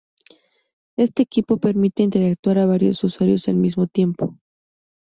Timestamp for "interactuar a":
2.01-2.65